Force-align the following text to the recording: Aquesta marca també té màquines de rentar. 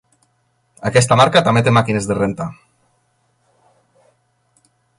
Aquesta 0.89 1.17
marca 1.19 1.43
també 1.49 1.63
té 1.67 1.73
màquines 1.75 2.09
de 2.11 2.17
rentar. 2.21 2.49